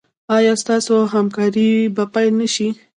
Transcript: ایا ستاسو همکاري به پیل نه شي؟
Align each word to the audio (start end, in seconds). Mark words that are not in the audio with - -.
ایا 0.35 0.53
ستاسو 0.63 0.95
همکاري 1.13 1.69
به 1.95 2.03
پیل 2.13 2.33
نه 2.41 2.47
شي؟ 2.53 2.67